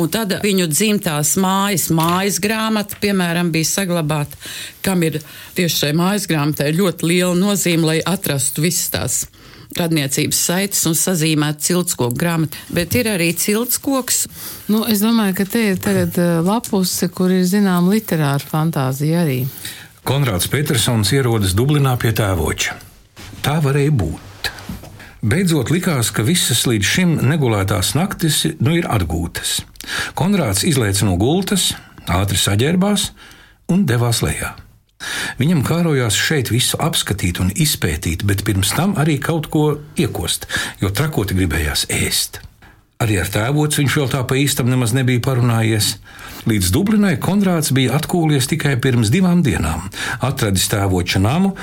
Un 0.00 0.08
tad 0.10 0.32
viņu 0.42 0.66
dzimtās 0.72 1.36
mājas, 1.38 1.86
mājas 1.94 2.40
grāmata, 2.42 2.96
piemēram, 3.02 3.52
bija 3.54 3.68
saglabāta, 3.68 4.40
kam 4.82 5.04
ir 5.06 5.20
tieši 5.54 5.84
šai 5.84 5.92
mājas 6.00 6.26
grāmatai 6.30 6.72
ļoti 6.74 7.12
liela 7.12 7.36
nozīme, 7.38 7.86
lai 7.92 8.00
atrastu 8.02 8.64
visas 8.64 8.90
tās 8.90 9.20
radniecības 9.78 10.40
saites 10.46 10.82
un 10.88 10.96
sazīmēt 10.98 11.62
ciltskoku 11.64 12.16
grāmatu, 12.18 12.58
bet 12.74 12.96
ir 12.98 13.10
arī 13.12 13.30
ciltskoks. 13.38 14.26
Nu, 14.72 14.84
es 14.88 15.02
domāju, 15.04 15.36
ka 15.40 15.46
te 15.54 15.64
ir 15.72 15.80
tagad 15.82 16.18
eh, 16.20 16.34
lapuse, 16.44 17.08
kur 17.14 17.32
ir 17.32 17.46
zinām 17.48 17.90
literāra 17.92 18.42
fantāzija 18.42 19.22
arī. 19.24 19.40
Konrāds 20.06 20.48
Petersons 20.50 21.12
ierodas 21.14 21.54
Dublinā 21.54 21.94
pie 22.00 22.10
tēvoča. 22.18 22.74
Tā 23.42 23.58
varēja 23.62 23.94
būt. 23.94 24.50
Beidzot 25.22 25.70
likās, 25.70 26.10
ka 26.10 26.24
visas 26.26 26.64
līdz 26.66 26.88
šim 26.88 27.12
negulētās 27.30 27.92
naktis 27.94 28.40
nu 28.58 28.74
ir 28.74 28.88
atgūtas. 28.90 29.60
Konrāds 30.18 30.64
izlaica 30.66 31.06
no 31.06 31.14
gultas, 31.20 31.70
ātri 32.10 32.40
saģērbās 32.42 33.12
un 33.70 33.86
devās 33.86 34.24
lejā. 34.26 34.56
Viņam 35.40 35.64
kārojās 35.66 36.18
šeit 36.18 36.52
visu 36.52 36.78
apskatīt 36.82 37.40
un 37.42 37.52
izpētīt, 37.54 38.26
bet 38.28 38.44
pirms 38.46 38.74
tam 38.76 38.96
arī 39.00 39.18
kaut 39.22 39.50
ko 39.52 39.66
iekost, 39.98 40.48
jo 40.82 40.90
trakoti 40.90 41.36
gribējās 41.38 41.88
ēst. 41.92 42.42
Arī 43.02 43.16
ar 43.18 43.30
tēvoci 43.34 43.80
viņš 43.80 43.94
vēl 43.98 44.10
tā 44.12 44.20
pa 44.28 44.36
īstam 44.38 44.68
nemaz 44.70 44.92
nebija 44.94 45.22
parunājies. 45.24 45.96
Līdz 46.46 46.68
Dublinai 46.74 47.16
Konrāds 47.22 47.72
bija 47.74 47.96
atkūlies 47.98 48.46
tikai 48.50 48.76
pirms 48.82 49.10
divām 49.10 49.42
dienām, 49.42 49.88
atradis 50.22 50.68
tēvoča 50.70 51.22
namu, 51.22 51.56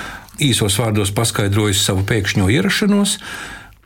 īsos 0.44 0.76
vārdos 0.80 1.14
paskaidrojis 1.16 1.86
savu 1.86 2.04
pēkšņo 2.08 2.50
ierašanos, 2.56 3.16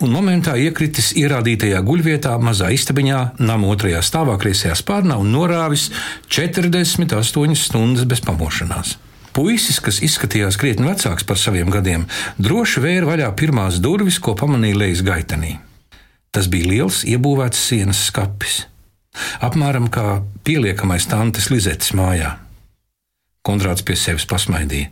un 0.03 0.13
momentā 0.13 0.55
iekritis 0.60 1.12
ierādītajā 1.19 1.81
guļvietā, 1.86 2.33
mazā 2.41 2.72
istabiņā, 2.74 3.22
nama 3.41 3.69
otrajā 3.74 4.01
stāvā, 4.05 4.39
kreisajā 4.41 4.75
spārnā 4.79 5.19
un 5.22 5.29
norāvis 5.33 5.89
48 6.33 7.57
stundas 7.60 8.10
bez 8.10 8.24
pamošanās. 8.25 8.98
Puisis, 9.34 9.80
kas 9.82 9.98
izskatījās 10.06 10.60
krietni 10.62 10.86
vecāks 10.86 11.25
par 11.25 11.40
saviem 11.42 11.72
gadiem, 11.74 12.06
droši 12.38 12.84
vēra 12.84 13.10
vaļā 13.10 13.32
pirmās 13.38 13.80
durvis, 13.82 14.20
ko 14.22 14.36
pamanīja 14.38 14.78
lejas 14.78 15.02
gaitenī. 15.06 15.56
Tas 16.34 16.50
bija 16.50 16.70
liels 16.70 17.02
iebūvēts 17.10 17.58
sienas 17.70 18.06
skats, 18.10 18.68
apmēram 19.42 19.90
kā 19.94 20.22
pieliekamais 20.46 21.10
tantes 21.10 21.50
Lizetes 21.54 21.96
mājā. 21.98 22.36
Konrāds 23.44 23.84
pie 23.86 23.98
sevis 24.00 24.30
pasmaidīja. 24.30 24.88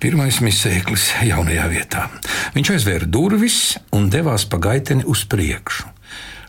Pirmais 0.00 0.40
misēklis 0.40 1.10
jaunajā 1.28 1.68
vietā. 1.68 2.06
Viņš 2.56 2.72
aizvēra 2.72 3.06
durvis 3.06 3.76
un 3.92 4.08
devās 4.08 4.46
pa 4.48 4.56
gaiteni 4.56 5.04
uz 5.04 5.26
priekšu. 5.28 5.84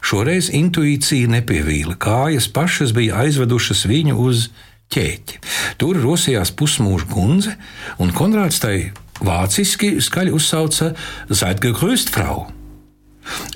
Šoreiz 0.02 0.48
intuīcija 0.56 1.28
nepievīla. 1.30 1.98
Kājas 2.00 2.48
pašas 2.50 2.96
bija 2.96 3.20
aizvedušas 3.22 3.84
viņu 3.92 4.16
uz 4.24 4.48
ķēķi. 4.92 5.42
Tur 5.82 6.00
rosījās 6.04 6.54
pusmūža 6.58 7.10
kundze, 7.12 7.58
un 8.02 8.14
Konrāds 8.16 8.62
tai 8.64 8.92
vāciski 9.22 10.00
skaļi 10.04 10.34
uzsauca 10.36 10.94
Zaitgegröst 11.30 12.12
Frau. 12.14 12.50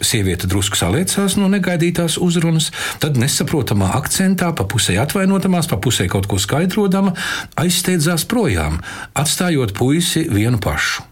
Sieviete 0.06 0.48
drusku 0.48 0.78
saliecās 0.78 1.36
no 1.40 1.48
negaidītās 1.50 2.20
uzrunas, 2.22 2.70
tad 3.02 3.18
nesaprotamā 3.20 3.90
akcentā, 3.98 4.52
pa 4.54 4.68
pusē 4.70 5.00
atvainotamās, 5.02 5.68
pa 5.72 5.80
pusē 5.82 6.06
kaut 6.12 6.30
ko 6.30 6.38
skaidrodama, 6.42 7.16
aizsteidzās 7.60 8.28
projām, 8.30 8.80
atstājot 9.18 9.74
puisi 9.78 10.28
vienu 10.30 10.62
pašu. 10.62 11.04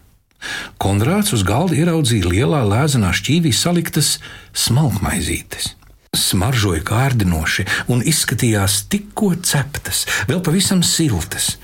Konrāds 0.80 1.32
uz 1.34 1.42
galda 1.46 1.76
ieraudzīja 1.78 2.30
lielā 2.30 2.60
lēzenā 2.68 3.14
šķīvī 3.16 3.52
saliktas 3.56 4.18
smalkmaizītes. 4.52 5.72
Smaržoja 6.14 6.82
kārdinoši 6.86 7.66
un 7.92 8.02
izskatījās 8.06 8.84
tikko 8.92 9.34
ceptas, 9.42 10.04
vēl 10.30 10.42
pavisam 10.44 10.82
siltas. 10.86 11.54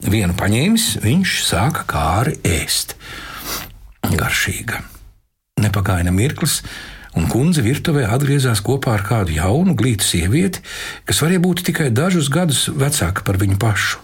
Vienu 0.00 0.34
paņēmis, 0.36 0.94
viņš 1.04 1.34
sāka 1.44 1.84
kāri 1.88 2.38
ēst. 2.46 2.96
Garšīga. 4.08 4.80
Nepagaina 5.60 6.12
mirklis, 6.14 6.62
un 7.16 7.28
kundze 7.28 7.62
virtuvē 7.64 8.06
atgriezās 8.08 8.62
kopā 8.64 8.94
ar 8.96 9.04
kādu 9.06 9.34
jaunu, 9.36 9.74
glītu 9.76 10.06
sievieti, 10.06 10.62
kas 11.04 11.20
varēja 11.20 11.44
būt 11.44 11.64
tikai 11.68 11.90
dažus 11.92 12.30
gadus 12.32 12.68
vecāka 12.72 13.26
par 13.26 13.40
viņu 13.40 13.58
pašu. 13.60 14.00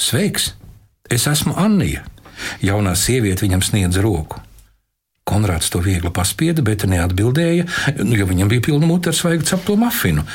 Sveiks! 0.00 0.54
Es 1.10 1.26
esmu 1.28 1.56
Annija! 1.60 2.06
Jaunā 2.64 2.94
sieviete 2.96 3.44
viņam 3.44 3.64
sniedza 3.66 4.00
roku. 4.04 4.40
Konrāds 5.30 5.70
to 5.70 5.82
viegli 5.84 6.10
paspieda, 6.14 6.64
bet 6.66 6.88
neatbildēja, 6.90 7.68
nu, 8.02 8.16
jo 8.18 8.26
viņam 8.26 8.50
bija 8.50 8.66
pilna 8.70 8.88
mute 8.90 9.12
ar 9.12 9.16
svaigu 9.16 9.46
cepto 9.46 9.76
mafinu. 9.78 10.26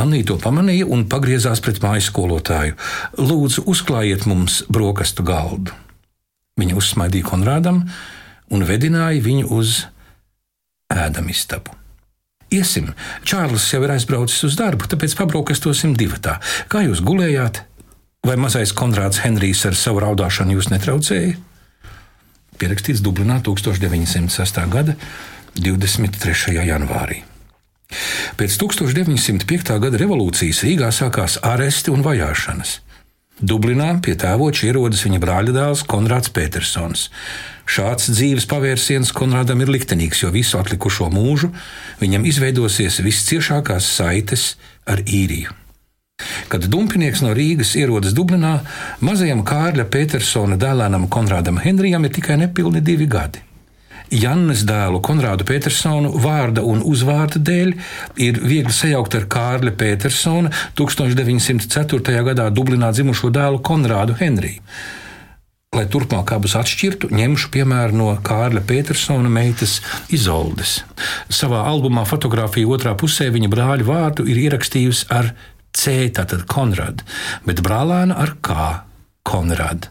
Anija 0.00 0.28
to 0.30 0.36
pamanīja 0.38 0.86
un 0.86 1.04
pagriezās 1.10 1.60
pret 1.64 1.80
mājas 1.82 2.08
skolotāju. 2.12 2.76
Lūdzu, 3.18 3.66
uzklājiet 3.70 4.26
mums 4.30 4.62
brokastu 4.70 5.26
galdu. 5.26 5.74
Viņa 6.60 6.76
uzsmaidīja 6.78 7.26
Konrādam 7.26 7.82
un 8.54 8.64
vedināja 8.66 9.22
viņu 9.24 9.50
uz 9.56 9.82
ēdamistabu. 10.94 11.74
Iesim, 12.50 12.90
Čārlis 13.26 13.68
jau 13.70 13.82
ir 13.86 13.92
aizbraucis 13.94 14.42
uz 14.48 14.56
darbu, 14.58 14.88
tāpēc 14.90 15.14
pabrokastosim 15.18 15.94
divatā. 15.98 16.38
Kā 16.70 16.82
jūs 16.86 17.02
gulējāt? 17.06 17.62
Vai 18.26 18.34
mazais 18.36 18.74
Konrāds 18.76 19.22
Henrijs 19.22 19.62
ar 19.68 19.78
savu 19.78 20.02
raudāšanu 20.02 20.58
jūs 20.58 20.70
netraucēja? 20.72 21.38
Pierakstīts 22.60 23.00
Dublinā 23.00 23.38
1906. 23.40 24.60
gada 24.68 24.96
23. 25.56 26.60
janvārī. 26.68 27.22
Pēc 28.38 28.56
1905. 28.60 29.78
gada 29.82 29.98
revolūcijas 29.98 30.62
Rīgā 30.66 30.90
sākās 30.94 31.38
aresti 31.42 31.90
un 31.90 32.04
vajāšanas. 32.06 32.78
Dublinā 33.40 33.94
pie 34.04 34.12
tēvoča 34.20 34.68
ierodas 34.68 35.00
viņa 35.06 35.20
brāļa 35.22 35.54
dēls 35.56 35.86
Konrāds 35.88 36.28
Petersons. 36.36 37.06
Šāds 37.64 38.10
dzīves 38.12 38.44
pavērsiens 38.50 39.14
Konrādam 39.16 39.64
ir 39.64 39.72
liktenīgs, 39.72 40.20
jo 40.26 40.32
visu 40.34 40.60
atlikušo 40.60 41.08
mūžu 41.14 41.48
viņam 42.02 42.28
izveidosies 42.28 43.00
visciešākās 43.06 43.88
saites 43.96 44.52
ar 44.84 45.00
īriju. 45.06 45.56
Kad 46.52 46.66
dumpinieks 46.72 47.22
no 47.24 47.34
Rīgas 47.36 47.76
ierodas 47.80 48.16
Dublinā, 48.16 48.58
mazajam 49.04 49.44
Kārļa 49.46 49.86
Petersona 49.92 50.58
dēlēnam 50.60 51.08
Konrādam 51.12 51.60
Henrijam 51.62 52.04
ir 52.04 52.16
tikai 52.16 52.40
nepilni 52.40 52.82
divi 52.84 53.08
gadi. 53.10 53.46
Jannes 54.10 54.64
dēlu 54.66 54.98
Konrādu 55.06 55.44
Petersonu 55.46 56.10
vārda 56.18 56.64
un 56.66 56.80
uzvārda 56.82 57.38
dēļ 57.46 57.74
ir 58.18 58.40
viegli 58.42 58.74
sajaukt 58.74 59.14
ar 59.14 59.28
Kārļa 59.30 59.74
Petersona 59.78 60.50
1904. 60.78 62.16
gadā 62.26 62.48
Dublinā 62.50 62.90
dzimušo 62.90 63.30
dēlu 63.30 63.62
Konrādu 63.62 64.18
Henriju. 64.18 64.64
Lai 65.70 65.84
turpmāk 65.86 66.32
abus 66.34 66.56
atšķirtu, 66.58 67.12
ņemšu 67.14 67.52
piemēru 67.54 67.94
no 67.94 68.08
Kārļa 68.26 68.64
Petersona 68.66 69.30
meitas 69.30 69.76
Izoldes. 70.10 70.80
Savā 71.30 71.62
albumā 71.70 72.02
fotografija 72.10 72.66
otrā 72.66 72.96
pusē 72.98 73.28
viņa 73.30 73.52
brāļa 73.52 73.86
vārdu 73.86 74.26
ir 74.26 74.40
ierakstījusi 74.48 75.06
ar 75.14 75.30
C, 75.76 76.10
tātad 76.14 76.46
Konrad, 76.50 77.04
bet 77.46 77.62
brālēna 77.64 78.16
ar 78.20 78.34
K, 78.42 78.70
Konrad. 79.26 79.90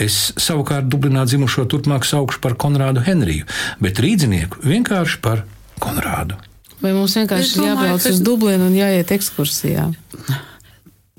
Es 0.00 0.32
savukārt 0.40 0.88
Dublinā 0.90 1.26
dzimušo 1.28 1.66
turpmāk 1.70 2.06
saukšu 2.08 2.40
par 2.42 2.56
Konrādu 2.58 3.02
Henriju, 3.04 3.44
bet 3.82 4.00
rīdzinieku 4.02 4.64
vienkārši 4.64 5.20
par 5.22 5.44
Konrādu. 5.82 6.38
Vai 6.82 6.94
mums 6.96 7.14
vienkārši 7.14 7.60
ir 7.60 7.68
jābrauc 7.68 8.06
uz 8.10 8.22
Dublinu 8.24 8.66
un 8.70 8.74
jāiet 8.74 9.12
ekskursijā? 9.14 9.84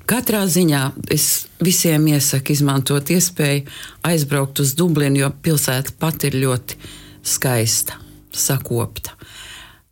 Katrā 0.04 0.42
ziņā 0.44 0.82
es 1.14 1.46
visiem 1.64 2.04
iesaku 2.12 2.52
izmantot 2.52 3.08
iespēju 3.14 3.64
aizbraukt 4.04 4.60
uz 4.60 4.74
Dublinu, 4.76 5.22
jo 5.22 5.30
pilsēta 5.46 5.94
pati 5.96 6.28
ir 6.28 6.36
ļoti 6.42 6.76
skaista, 7.24 7.96
sakopta. 8.28 9.14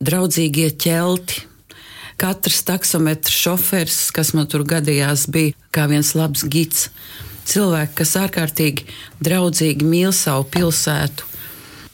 Draudzīgie 0.04 0.68
ķelti, 0.76 1.46
katrs 2.22 2.62
taksometrs 2.68 3.34
šofers, 3.34 3.98
kas 4.14 4.32
man 4.36 4.46
tur 4.50 4.62
gadījās, 4.68 5.26
bija 5.32 5.56
kā 5.74 5.88
viens 5.90 6.14
labs 6.14 6.46
gids 6.46 6.88
cilvēki, 7.50 7.96
kas 7.98 8.14
ārkārtīgi 8.20 8.86
draudzīgi 9.24 9.88
mīl 9.88 10.14
savu 10.14 10.46
pilsētu. 10.54 11.28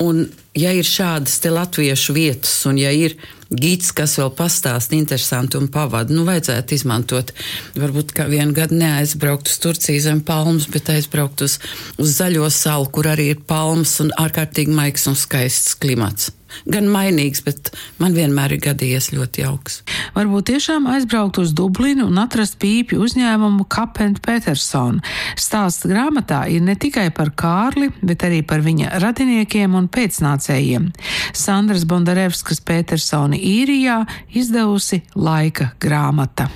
Un, 0.05 0.29
ja 0.55 0.71
ir 0.77 0.87
šādas 0.87 1.41
latviešu 1.43 2.15
vietas, 2.15 2.53
un 2.71 2.77
ja 2.79 2.93
ir 2.95 3.17
gids, 3.49 3.91
kas 3.97 4.15
vēl 4.21 4.31
pastāsta 4.37 4.95
interesanti 4.95 5.59
un 5.59 5.67
pavada, 5.73 6.15
nu, 6.15 6.23
vajadzētu 6.29 6.77
izmantot. 6.77 7.33
Varbūt 7.75 8.15
kā 8.15 8.29
vienu 8.31 8.55
gadu 8.55 8.79
neaizbraukt 8.79 9.51
uz 9.51 9.59
Turciju 9.65 10.05
zem 10.05 10.23
palmas, 10.23 10.69
bet 10.71 10.93
aizbraukt 10.95 11.43
uz, 11.49 11.59
uz 11.99 12.19
zaļo 12.21 12.47
salu, 12.55 12.91
kur 12.93 13.11
arī 13.11 13.33
ir 13.33 13.47
palmas 13.49 13.99
un 14.05 14.15
ārkārtīgi 14.21 14.77
maigs 14.77 15.09
un 15.11 15.19
skaists 15.19 15.75
klimats 15.81 16.35
gan 16.71 16.89
mainīgs, 16.93 17.43
bet 17.47 17.73
man 18.01 18.17
vienmēr 18.17 18.57
ir 18.57 18.63
gadījies 18.69 19.11
ļoti 19.15 19.45
jauks. 19.45 19.81
Varbūt 20.17 20.51
tiešām 20.53 20.89
aizbraukt 20.93 21.41
uz 21.43 21.55
Dublinu 21.57 22.09
un 22.09 22.21
atrast 22.23 22.59
pīpju 22.63 23.01
uzņēmumu 23.05 23.67
Kapent 23.73 24.23
Petersonu. 24.25 25.03
Stāsts 25.39 25.89
grāmatā 25.89 26.45
ir 26.53 26.65
ne 26.67 26.77
tikai 26.79 27.09
par 27.15 27.33
Kārli, 27.39 27.91
bet 28.03 28.25
arī 28.27 28.43
par 28.47 28.65
viņa 28.67 28.99
radiniekiem 29.03 29.77
un 29.79 29.91
pēcnācējiem. 29.93 30.93
Sandras 31.37 31.85
Bondarevskas 31.89 32.63
Petersoni 32.65 33.41
īrijā 33.57 34.01
izdevusi 34.37 35.03
laika 35.17 35.73
grāmata. 35.81 36.49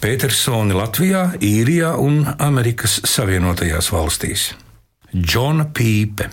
Petersoni 0.00 0.74
Latvijā, 0.74 1.26
Īrijā 1.44 1.92
un 2.00 2.24
Amerikas 2.40 3.00
Savienotajās 3.06 3.90
valstīs. 3.92 4.50
Džona 5.14 5.68
Pīpe. 5.74 6.30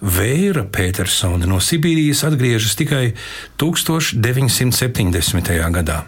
Vēra 0.00 0.64
Petersona 0.72 1.46
no 1.50 1.58
Sibīrijas 1.60 2.24
atgriežas 2.28 2.76
tikai 2.78 3.12
1970. 3.60 5.72
gadā. 5.74 6.04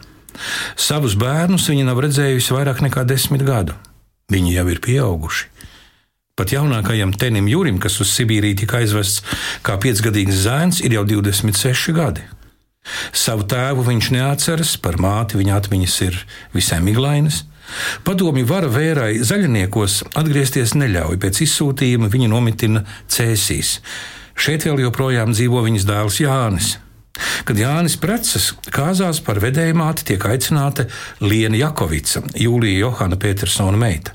Savus 0.79 1.15
bērnus 1.19 1.69
viņa 1.69 1.85
nav 1.89 1.99
redzējusi 2.07 2.55
vairāk 2.55 2.79
nekā 2.87 3.03
desmit 3.09 3.43
gadu. 3.45 3.75
Viņi 4.31 4.55
jau 4.55 4.67
ir 4.71 4.79
pieauguši. 4.85 5.45
Pat 6.39 6.53
jaunākajam 6.55 7.13
Tenim 7.13 7.49
Jurim, 7.51 7.79
kas 7.83 8.01
uz 8.01 8.09
Sibīriju 8.15 8.57
tika 8.63 8.79
aizvests 8.81 9.23
kā 9.67 9.75
piecgadīgs 9.83 10.45
zēns, 10.47 10.81
ir 10.81 10.93
jau 10.97 11.05
26 11.05 11.93
gadi. 11.93 12.23
Savu 13.13 13.45
tēvu 13.45 13.85
viņš 13.85 14.07
neatceras, 14.15 14.77
par 14.81 14.97
māti 15.03 15.37
viņa 15.37 15.59
atmiņas 15.61 16.01
ir 16.07 16.17
visai 16.55 16.81
miglainas. 16.81 17.45
Padomju 18.07 18.47
vara 18.49 18.71
vērai 18.71 19.13
zaļniekos 19.25 20.01
atgriezties 20.19 20.77
neļauj, 20.79 21.19
pēc 21.23 21.43
izsūtījuma 21.47 22.11
viņa 22.13 22.31
nomitina 22.33 22.85
Cēsīs. 23.11 23.79
Šeit 24.41 24.65
vēl 24.65 24.87
joprojām 24.87 25.35
dzīvo 25.35 25.65
viņas 25.67 25.89
dēls 25.89 26.21
Jānis. 26.23 26.77
Kad 27.45 27.59
Jānis 27.59 27.99
Preces 28.01 28.53
kāzās 28.73 29.21
par 29.25 29.41
vedējumāti, 29.43 30.07
tiek 30.13 30.25
aicināta 30.25 30.87
Liena 31.21 31.59
Jakovica, 31.59 32.23
Jūlija 32.39 32.87
Johana 32.87 33.19
Petersona 33.21 33.81
meita. 33.81 34.15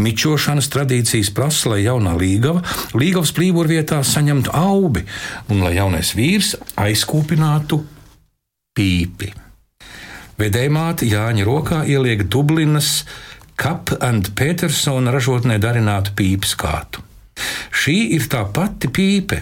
Mičošanas 0.00 0.70
tradīcijas 0.72 1.28
prasa, 1.36 1.74
lai 1.74 1.82
jaunā 1.84 2.14
līgava 2.16 2.62
līgavas 2.96 3.34
plīvurvietā 3.36 4.00
saņemtu 4.06 4.54
aubi 4.56 5.04
un 5.52 5.60
lai 5.66 5.74
jaunais 5.76 6.14
vīrs 6.16 6.54
aizkūpinātu 6.80 7.82
pīpi. 8.78 9.47
Vedējmāte 10.38 11.08
Jāņa 11.10 11.44
rokā 11.48 11.82
ieliek 11.90 12.28
Dublinas 12.30 13.02
Kap 13.58 13.90
and 13.98 14.30
Petersona 14.38 15.10
ražotnē 15.10 15.56
darinātu 15.58 16.12
pīpes 16.14 16.54
kātu. 16.58 17.02
Šī 17.74 17.96
ir 18.14 18.26
tā 18.30 18.44
pati 18.54 18.86
pīpe, 18.90 19.40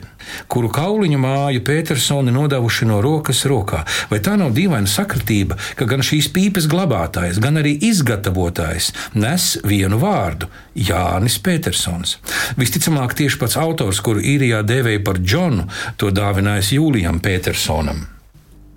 kuru 0.52 0.70
kauliņu 0.72 1.18
māju 1.20 1.62
Petersoni 1.68 2.32
nodevuši 2.32 2.88
no 2.88 3.02
rokas 3.04 3.44
rokā. 3.48 3.82
Vai 4.10 4.22
tā 4.24 4.38
nav 4.40 4.56
dīvaina 4.56 4.88
sakritība, 4.88 5.56
ka 5.76 5.88
gan 5.88 6.04
šīs 6.04 6.30
pīpes 6.32 6.68
glabātājs, 6.72 7.40
gan 7.44 7.60
arī 7.60 7.76
izgatavotājs 7.90 8.90
nes 9.20 9.52
vienu 9.68 10.00
vārdu- 10.00 10.48
Jānis 10.88 11.38
Petersons? 11.44 12.16
Visticamāk, 12.56 13.12
tieši 13.20 13.38
pats 13.38 13.60
autors, 13.60 14.00
kuru 14.00 14.20
īrijā 14.20 14.64
dēvēja 14.64 15.04
par 15.04 15.20
Džonu, 15.20 15.68
to 15.96 16.10
dāvinājis 16.10 16.72
Jūlijam 16.80 17.20
Petersonam. 17.20 18.15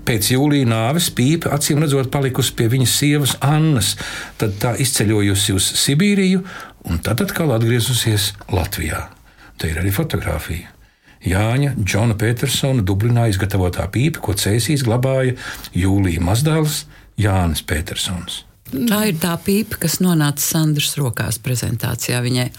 Pēc 0.09 0.31
jūlijā 0.33 0.65
nāves 0.65 1.11
pīpe 1.13 1.51
acīm 1.53 1.83
redzot 1.83 2.07
palikusi 2.09 2.55
pie 2.57 2.65
viņas 2.71 2.93
sievas 2.97 3.35
Annas, 3.45 3.91
tad 4.41 4.55
tā 4.57 4.71
izceļojusi 4.81 5.53
uz 5.53 5.67
Sibīriju 5.83 6.39
un 6.89 6.97
tad 7.05 7.21
atkal 7.21 7.53
atgriezusies 7.53 8.31
Latvijā. 8.49 9.03
Te 9.61 9.69
ir 9.69 9.77
arī 9.77 9.93
fotografija. 9.93 10.71
Jāņa 11.29 11.75
Džona 11.83 12.17
Petersona 12.17 12.81
Dublinā 12.81 13.27
izgatavotā 13.29 13.85
pīpe, 13.93 14.17
ko 14.23 14.33
cēsīs 14.33 14.81
glabāja 14.87 15.35
Jūlija 15.77 16.25
Mazdāls 16.25 16.87
Jānis 17.21 17.61
Petersons. 17.61 18.47
Tā 18.73 19.03
ir 19.11 19.21
tā 19.21 19.35
pīpe, 19.45 19.77
kas 19.85 19.99
nonāca 20.01 20.41
Sandras 20.41 20.97
rokās 20.97 21.37
prezentācijā 21.37 22.23
viņai 22.25 22.49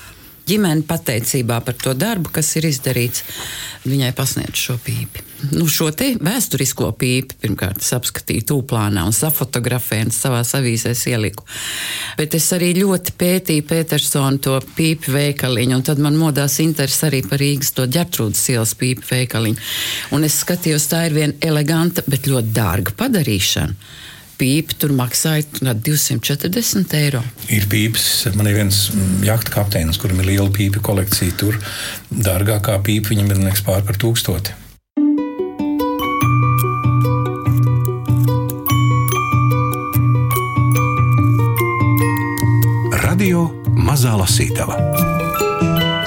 ģimene 0.51 0.87
pateicībā 0.89 1.61
par 1.65 1.79
to 1.79 1.95
darbu, 1.95 2.33
kas 2.35 2.51
ir 2.59 2.69
izdarīts, 2.71 3.25
viņai 3.87 4.11
pasniedz 4.17 4.59
šo 4.59 4.77
pīpi. 4.83 5.27
Nu, 5.55 5.65
šo 5.73 5.89
te 5.97 6.11
vēsturisko 6.21 6.91
pīpi 7.01 7.39
pirmkārt 7.41 7.81
es 7.81 7.95
apskatīju 7.97 8.45
tūplānā 8.51 9.07
un 9.09 9.15
safotografēju 9.17 10.09
un 10.09 10.13
savā 10.13 10.43
avīzēs 10.59 11.07
ieliku. 11.09 11.47
Bet 12.19 12.37
es 12.37 12.51
arī 12.57 12.75
ļoti 12.77 13.15
pētīju 13.21 13.65
Petersonu 13.71 14.43
to 14.45 14.59
pīpi 14.77 15.15
veikaliņu, 15.15 15.79
un 15.79 15.87
tad 15.87 16.03
man 16.03 16.19
modās 16.21 16.59
interesi 16.61 17.07
arī 17.09 17.23
par 17.25 17.41
Rīgas 17.41 17.73
to 17.77 17.89
ģertrūdas 17.89 18.45
ielas 18.53 18.77
pīpi 18.77 19.09
veikaliņu. 19.15 19.67
Un 20.17 20.29
es 20.29 20.43
skatījos, 20.45 20.91
tā 20.93 21.07
ir 21.09 21.17
viena 21.17 21.51
eleganta, 21.53 22.05
bet 22.11 22.29
ļoti 22.29 22.57
dārga 22.61 22.97
padarīšana 23.01 24.09
pīpi 24.41 24.79
tur 24.81 24.95
maksāja 24.97 25.45
240 25.61 26.97
eiro. 26.99 27.21
Ir 27.53 27.69
pīpes, 27.71 28.07
man 28.39 28.49
ir 28.49 28.59
viens 28.63 28.87
mm, 28.95 29.21
jahta 29.29 29.53
kapteinis, 29.61 30.01
kuram 30.01 30.23
ir 30.23 30.33
liela 30.33 30.49
pīpju 30.55 30.83
kolekcija. 30.85 31.37
Tur 31.41 31.61
dārgākā 32.11 32.81
pīpa 32.87 33.13
viņam 33.15 33.31
ir 33.35 33.45
liekas 33.45 33.65
pār 33.67 33.85
par 33.87 34.01
tūkstoti. 34.01 34.57
Radio 43.05 43.49
Mazā 43.77 44.17
Lasītava 44.17 44.81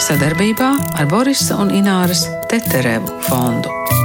sadarbībā 0.03 0.69
ar 0.99 1.07
Borisa 1.07 1.55
un 1.63 1.71
Ināras 1.71 2.25
Teterevu 2.51 3.21
fondu. 3.23 4.02